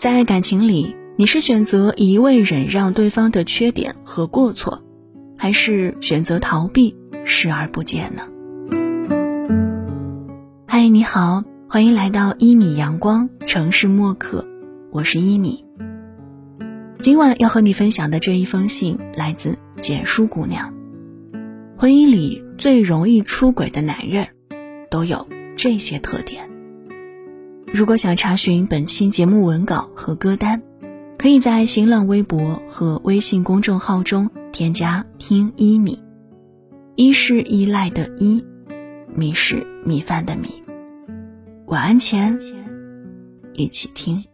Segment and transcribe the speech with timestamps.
[0.00, 4.82] 在感情里，你是选择一味忍让对方的缺点和过错，
[5.36, 6.96] 还是选择逃避
[7.26, 8.22] 视而不见呢？
[10.66, 14.48] 嗨，你好，欢迎来到一米阳光城市默客，
[14.90, 15.66] 我是一米。
[17.02, 20.72] 今晚要和你分享的这一封信来自简书姑娘。
[21.76, 24.28] 婚姻里最容易出轨的男人，
[24.90, 25.28] 都有
[25.58, 26.48] 这些特点。
[27.72, 30.60] 如果想查询本期节目文稿和歌单，
[31.16, 36.02] 可以在新浪微博和微信公众号中添加“听一米”，
[36.96, 38.44] 一是依赖的依，
[39.14, 40.62] 米是米饭的米。
[41.66, 42.38] 晚安前，
[43.54, 44.24] 一起听。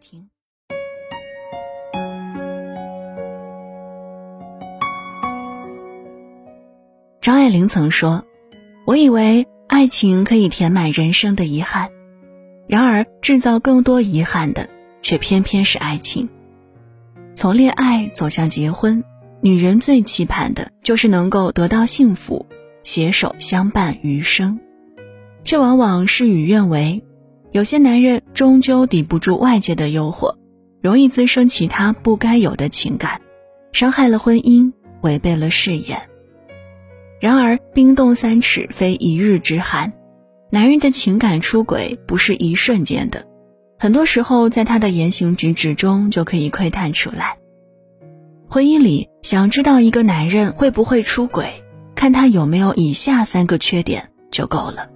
[7.20, 8.24] 张爱玲曾说
[8.86, 11.90] ：“我以为爱情可以填满人生的遗憾。”
[12.66, 14.68] 然而，制造更多遗憾的，
[15.00, 16.28] 却偏偏是爱情。
[17.34, 19.04] 从恋爱走向结婚，
[19.40, 22.46] 女人最期盼的就是能够得到幸福，
[22.82, 24.58] 携手相伴余生，
[25.44, 27.04] 却往往事与愿违。
[27.52, 30.36] 有些男人终究抵不住外界的诱惑，
[30.82, 33.20] 容易滋生其他不该有的情感，
[33.72, 36.02] 伤害了婚姻，违背了誓言。
[37.20, 39.92] 然而，冰冻三尺非一日之寒。
[40.48, 43.26] 男人的情感出轨不是一瞬间的，
[43.78, 47.36] 很多时候在他的言行举止中就可以窥探出来。
[48.48, 51.64] 婚姻里想知道一个男人会不会出轨，
[51.96, 54.88] 看他有没有以下三个缺点就够了。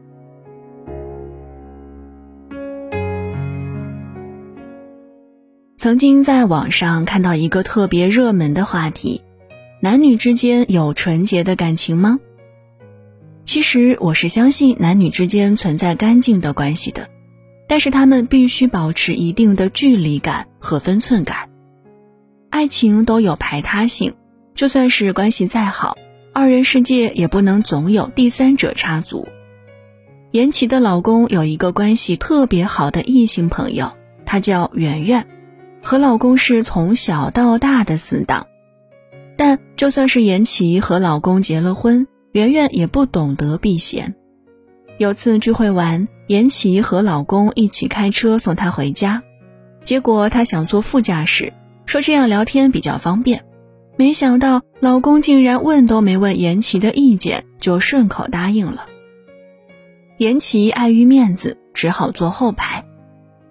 [5.76, 9.22] 曾经在网上看到一个特别热门的话题：
[9.82, 12.20] 男女之间有纯洁的感情吗？
[13.50, 17.08] 其实我是相信男女之间存在干净的关系的，
[17.66, 21.50] 但是他们必须保持一定的距离感和分寸感。
[22.50, 24.14] 爱情都有排他性，
[24.54, 25.98] 就算是关系再好，
[26.32, 29.26] 二人世界也不能总有第三者插足。
[30.30, 33.90] 言琪的老公有一个关系特别好的异性朋友，
[34.24, 35.26] 她叫圆圆，
[35.82, 38.46] 和老公是从小到大的死党。
[39.36, 42.06] 但就算是言琪和老公结了婚。
[42.32, 44.14] 圆圆也不懂得避嫌。
[44.98, 49.22] 有次聚会完，言琪和老公一起开车送她回家，
[49.82, 51.52] 结果她想坐副驾驶，
[51.86, 53.44] 说这样聊天比较方便。
[53.96, 58.86] 没想到老公竟然问都没问言琪的意见，就顺口答应了。
[60.18, 62.84] 言琪碍于面子，只好坐后排。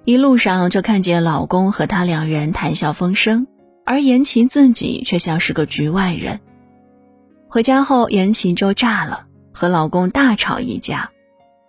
[0.05, 3.45] 一路上就看见老公和她两人谈笑风生，
[3.85, 6.39] 而言琪自己却像是个局外人。
[7.51, 11.09] 回家后，言琪就炸了，和老公大吵一架。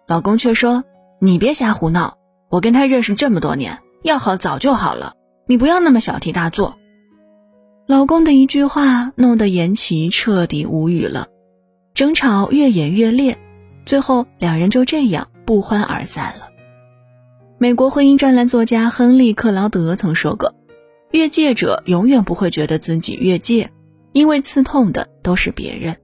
[0.06, 0.84] 老公却说
[1.22, 2.18] ：“你别瞎胡闹，
[2.50, 5.14] 我跟他认识这么多年，要好早就好了，
[5.46, 6.76] 你不要那么小题大做。”
[7.88, 11.28] 老公的一句话弄得言琪彻底无语了，
[11.94, 13.38] 争吵越演越烈，
[13.86, 16.48] 最后两人就这样不欢而散了。
[17.56, 20.54] 美国婚姻专栏作家亨利·克劳德曾说过
[21.10, 23.70] ：“越界者永远不会觉得自己越界。”
[24.12, 25.96] 因为刺痛的都是别人，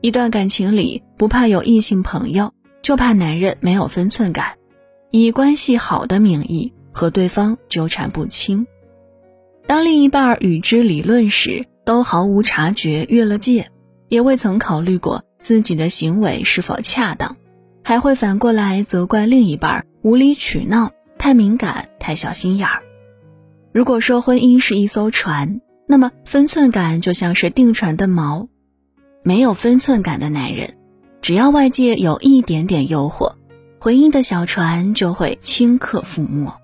[0.00, 4.54] 一段感情里不怕有异性朋友，就怕男人没有分寸感，
[5.10, 8.66] 以关系好的名义和对方纠缠不清。
[9.66, 13.70] 当另一半与之理论时，都毫无察觉越了界，
[14.08, 17.36] 也未曾考虑过自己的行为是否恰当，
[17.82, 22.82] 还会反过来责怪另一半无理取闹、太敏感、太小心眼儿。
[23.72, 28.48] 如果说婚姻是一艘船，那么分寸感就像是定船的锚，
[29.22, 30.78] 没有分寸感的男人，
[31.20, 33.34] 只要外界有一点点诱惑，
[33.78, 36.54] 婚姻的小船就会顷刻覆没。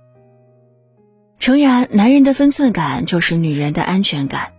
[1.38, 4.52] 诚然，男人的分寸感就是女人的安全感。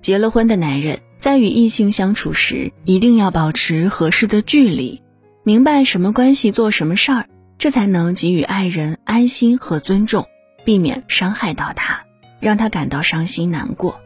[0.00, 5.02] 结了婚的男人在与异性相处时，一定要保持合适的距离，
[5.42, 7.26] 明白什么关系做什么事儿，
[7.58, 10.26] 这才能给予爱人安心和尊重，
[10.64, 12.07] 避免伤害到他。
[12.40, 14.00] 让他感到伤心难过，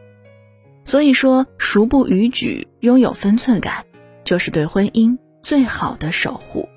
[0.85, 3.85] 所以说，熟不逾矩，拥有分寸感，
[4.23, 6.67] 就是对婚姻最好的守护。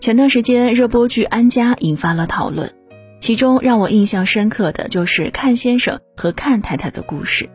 [0.00, 2.72] 前段时间，热播剧《安家》引发了讨论，
[3.20, 7.48] 其中让我印象深刻的就是阚先生和阚太太的故事。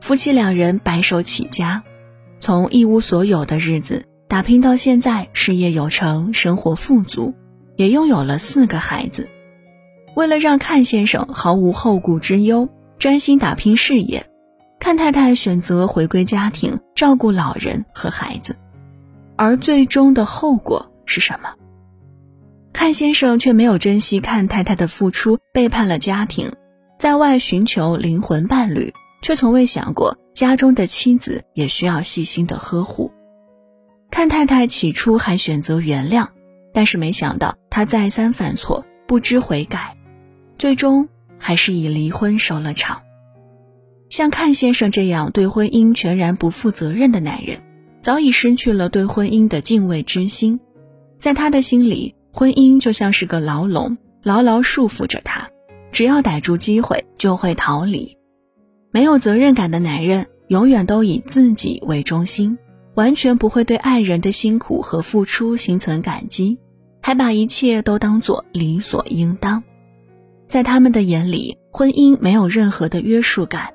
[0.00, 1.84] 夫妻两人白手起家，
[2.40, 4.06] 从一无所有的日子。
[4.32, 7.34] 打拼到现在，事业有成，生活富足，
[7.76, 9.28] 也拥有了四个孩子。
[10.16, 14.24] 为了让阚先生毫无后顾之忧，专心打拼事业，
[14.80, 18.56] 阚太太选择回归家庭，照顾老人和孩子。
[19.36, 21.50] 而最终的后果是什么？
[22.72, 26.50] 阚先生却没有珍惜阚太太的付出，背叛了家庭，
[26.98, 33.12] 在外寻求灵魂伴侣，却从未想过家中的妻子也需要细心的呵护。
[34.12, 36.28] 看太太起初还选择原谅，
[36.74, 39.96] 但是没想到他再三犯错，不知悔改，
[40.58, 43.00] 最终还是以离婚收了场。
[44.10, 47.62] 像阚先生这样对婚姻全然不负责任的男人，
[48.02, 50.60] 早已失去了对婚姻的敬畏之心，
[51.18, 52.14] 在他的心里。
[52.34, 55.48] 婚姻就像是个牢笼，牢牢束缚着他，
[55.90, 58.18] 只要逮住机会就会逃离。
[58.90, 62.58] 没有责任感的男人，永远都以自己为中心，
[62.94, 66.58] 完全不会对爱人的辛苦和付出心存感激，
[67.00, 69.62] 还把一切都当作理所应当。
[70.46, 73.72] 在他们的眼里，婚姻没有任何的约束感，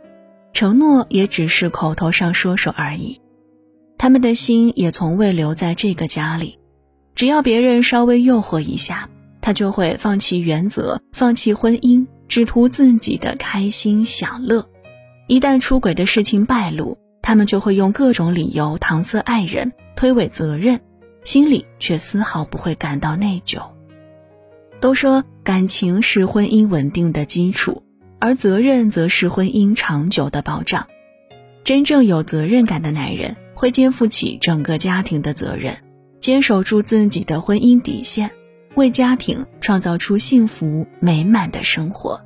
[0.53, 3.19] 承诺也只是口头上说说而已，
[3.97, 6.59] 他们的心也从未留在这个家里。
[7.15, 9.09] 只要别人稍微诱惑一下，
[9.41, 14.69] 他就会放弃原则，放弃婚姻，只图自己的开心享乐。
[15.27, 16.95] 一旦出轨的事情败露，
[17.27, 20.79] 他们就会用各种理由搪塞爱人，推诿责任，
[21.25, 23.61] 心里却丝毫不会感到内疚。
[24.79, 27.83] 都说感情是婚姻稳定的基础，
[28.19, 30.87] 而责任则是婚姻长久的保障。
[31.65, 35.77] 真正有责任感的男人会肩负起整个家庭的责任。
[36.19, 38.31] 坚守住自己的婚姻底线，
[38.75, 42.21] 为家庭创造出幸福美满的生活。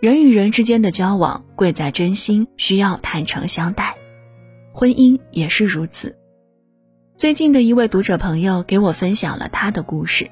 [0.00, 3.96] 人与人之间的交往贵在真心，需要坦诚相待，
[4.72, 6.16] 婚姻也是如此。
[7.16, 10.30] 最近的一位读者朋友给我分享了她的故事，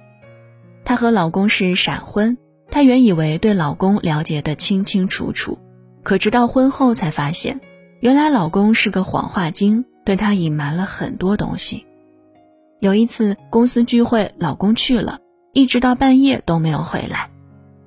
[0.84, 2.38] 她和老公是闪婚，
[2.70, 5.58] 她原以为对老公了解的清清楚楚，
[6.04, 7.60] 可直到婚后才发现。
[7.98, 11.84] 原来老公是个谎话精，对她隐瞒了很多东西。
[12.78, 15.18] 有一次公司聚会，老公去了，
[15.52, 17.30] 一直到半夜都没有回来。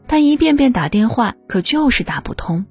[0.10, 2.66] 她一遍遍打电话，可就是打不通。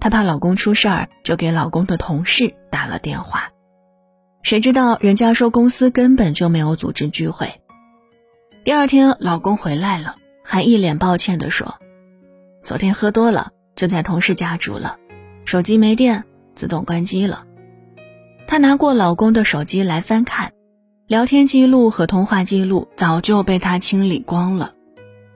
[0.00, 3.50] 她怕老公出事儿，就给老公的同事打了电话。
[4.42, 7.60] 谁知道人家说公司根本就没有组织聚会。
[8.64, 11.74] 第二天老公回来了，还一脸抱歉地说
[12.64, 14.96] ：“昨天喝多了，就在同事家住了，
[15.44, 16.24] 手机没电。”
[16.56, 17.44] 自动关机了。
[18.46, 20.52] 她拿过老公的手机来翻看，
[21.08, 24.73] 聊天记录和通话记录早就被她清理光了。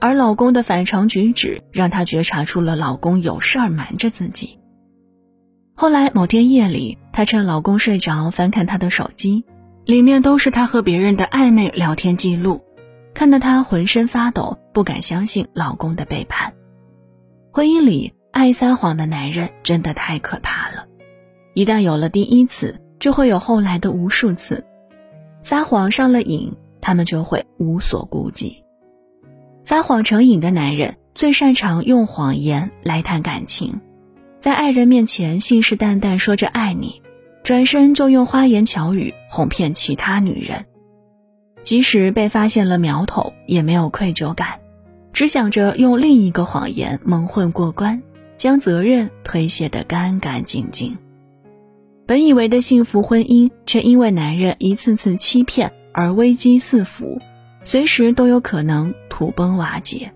[0.00, 4.59] 而老公的反常举止让她觉察出了老公有事儿瞒着自己。
[5.75, 9.45] 后来某天夜里，她趁老公睡着翻看他的手机，
[9.85, 12.61] 里面都是他和别人的暧昧聊天记录，
[13.15, 16.53] 看得她浑身发抖，不敢相信老公的背叛。
[17.53, 20.87] 婚姻里爱撒谎的男人真的太可怕了。
[21.55, 24.65] 一旦有了第一次，就会有后来的无数次。
[25.41, 28.65] 撒谎上了瘾，他们就会无所顾忌。
[29.69, 33.79] 撒谎成瘾的男人最擅长用谎言来谈感情，
[34.41, 37.03] 在爱人面前信誓旦旦说着爱你，
[37.43, 40.65] 转身就用花言巧语哄骗其他女人。
[41.62, 44.59] 即使被发现了苗头，也没有愧疚感，
[45.12, 48.03] 只想着用另一个谎言蒙混过关，
[48.37, 50.97] 将责任推卸得干干净净。
[52.06, 57.20] 本以为的幸福婚姻，却因为男人一次次欺骗而危机四伏，
[57.62, 60.12] 随时都有可能土崩瓦解。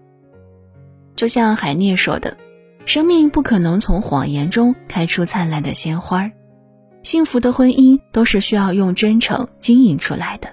[1.16, 2.36] 就像海涅说的
[2.86, 6.30] ：“生命不可能从谎言中开出灿烂的鲜花，
[7.02, 10.48] 幸福的婚姻都是需要用真诚经营出来的。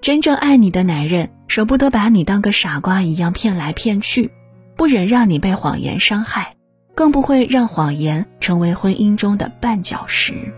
[0.00, 4.30] 真正爱你的男人，舍不得把你当个傻瓜一样骗来骗去，
[4.76, 6.54] 不忍让你被谎言伤害。”
[6.98, 10.52] 更不会让谎言成为婚姻中的绊脚石。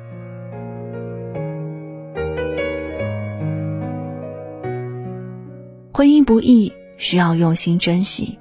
[6.00, 8.38] 婚姻不易，需要用心珍惜，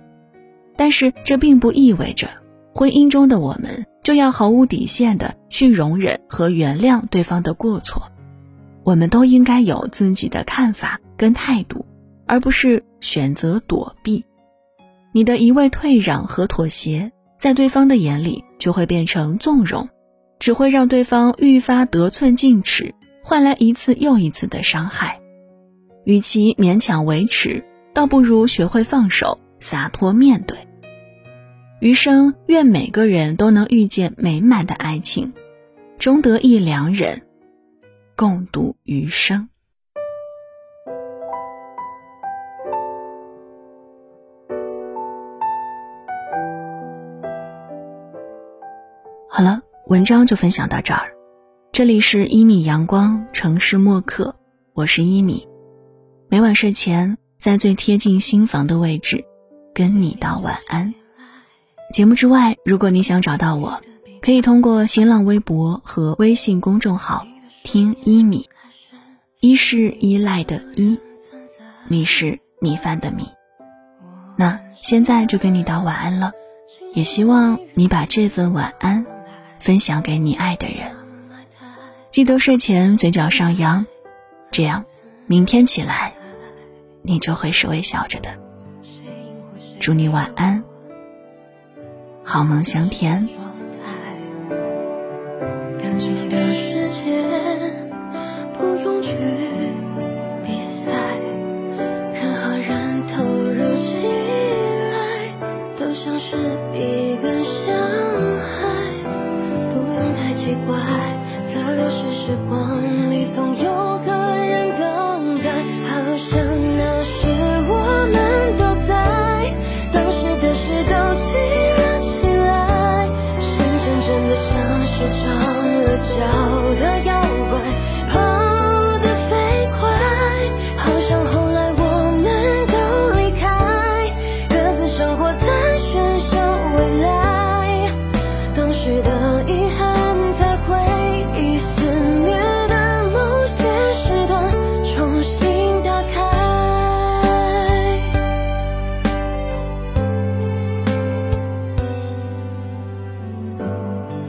[0.78, 2.30] 但是这并不意味着
[2.74, 8.10] 婚姻中的我们就要毫无底线的去容忍和原谅对方的过错。
[8.86, 11.86] 我们都应该有自己的看法跟态度，
[12.26, 14.24] 而不是选择躲避。
[15.12, 17.12] 你的一味退让和妥协。
[17.38, 19.90] 在对方的眼里，就会变成纵容，
[20.40, 25.19] 只会让对方愈发得寸进尺，换来一次又一次的伤害。
[26.10, 27.64] 与其勉强维持，
[27.94, 30.58] 倒不如学会放手，洒脱面对。
[31.82, 35.34] 余生，愿每个人都能遇见美满的爱情，
[36.00, 37.22] 终得一良人，
[38.16, 39.50] 共度余生。
[49.30, 51.14] 好了，文章就分享到这儿。
[51.72, 54.34] 这里是一米阳光城市默客，
[54.74, 55.48] 我是一米。
[56.32, 59.26] 每晚睡前，在最贴近心房的位置，
[59.74, 60.94] 跟你道晚安。
[61.92, 63.82] 节目之外，如果你想找到我，
[64.22, 67.26] 可以通过新浪微博和微信公众号
[67.64, 68.48] 听一米。
[69.40, 71.00] 一是依赖的依，
[71.88, 73.28] 米是米饭的米。
[74.38, 76.32] 那现在就跟你道晚安了，
[76.94, 79.04] 也希望你把这份晚安
[79.60, 80.92] 分享给你爱的人。
[82.12, 83.84] 记得睡前嘴角上扬，
[84.52, 84.86] 这样
[85.26, 86.14] 明天起来
[87.02, 88.30] 你就会是微笑着的。
[89.80, 90.64] 祝你晚安。
[92.24, 93.28] 好梦香甜。
[95.80, 97.28] 感情的世界。
[98.58, 99.14] 不用去
[100.46, 100.92] 比赛。
[102.14, 104.06] 任何人投入起
[104.92, 104.98] 来
[105.78, 106.36] 都像是
[106.74, 107.72] 一个小
[108.38, 108.68] 孩。
[109.70, 110.76] 不用太奇怪，
[111.46, 113.59] 在流逝时光里总有。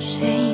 [0.00, 0.49] 谁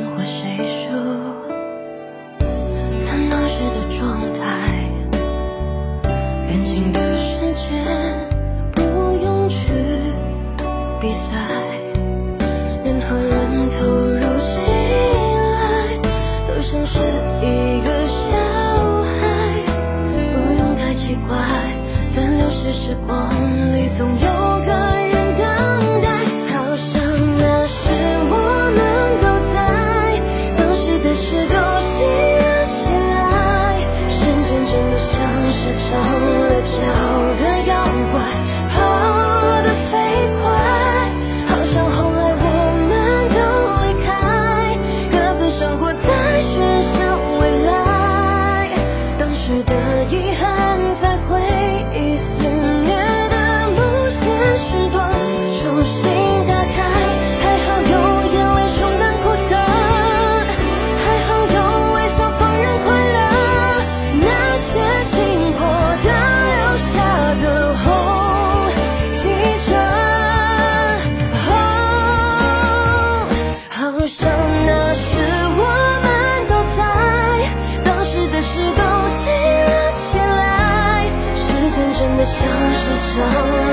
[82.26, 83.23] 像是长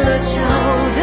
[0.03, 0.35] 了脚
[0.95, 1.02] 的